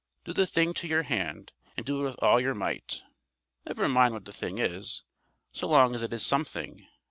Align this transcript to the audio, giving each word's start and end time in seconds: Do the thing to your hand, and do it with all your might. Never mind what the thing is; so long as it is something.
Do 0.25 0.33
the 0.33 0.47
thing 0.47 0.73
to 0.73 0.87
your 0.87 1.03
hand, 1.03 1.51
and 1.77 1.85
do 1.85 2.01
it 2.01 2.03
with 2.05 2.23
all 2.23 2.39
your 2.41 2.55
might. 2.55 3.03
Never 3.67 3.87
mind 3.87 4.15
what 4.15 4.25
the 4.25 4.33
thing 4.33 4.57
is; 4.57 5.03
so 5.53 5.67
long 5.67 5.93
as 5.93 6.01
it 6.01 6.11
is 6.11 6.25
something. 6.25 6.87